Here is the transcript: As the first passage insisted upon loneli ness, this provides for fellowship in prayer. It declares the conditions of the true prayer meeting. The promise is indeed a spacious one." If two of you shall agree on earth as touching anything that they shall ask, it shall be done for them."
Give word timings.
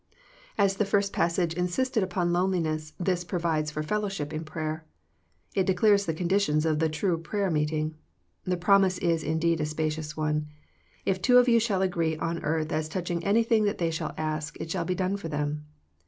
As 0.57 0.77
the 0.77 0.83
first 0.85 1.13
passage 1.13 1.53
insisted 1.53 2.01
upon 2.01 2.31
loneli 2.33 2.59
ness, 2.59 2.93
this 2.99 3.23
provides 3.23 3.69
for 3.69 3.83
fellowship 3.83 4.33
in 4.33 4.43
prayer. 4.43 4.83
It 5.53 5.67
declares 5.67 6.07
the 6.07 6.13
conditions 6.15 6.65
of 6.65 6.79
the 6.79 6.89
true 6.89 7.19
prayer 7.19 7.51
meeting. 7.51 7.93
The 8.43 8.57
promise 8.57 8.97
is 8.97 9.21
indeed 9.23 9.61
a 9.61 9.65
spacious 9.67 10.17
one." 10.17 10.47
If 11.05 11.21
two 11.21 11.37
of 11.37 11.47
you 11.47 11.59
shall 11.59 11.83
agree 11.83 12.17
on 12.17 12.43
earth 12.43 12.71
as 12.71 12.89
touching 12.89 13.23
anything 13.23 13.63
that 13.65 13.77
they 13.77 13.91
shall 13.91 14.15
ask, 14.17 14.57
it 14.59 14.71
shall 14.71 14.85
be 14.85 14.95
done 14.95 15.17
for 15.17 15.27
them." 15.27 15.67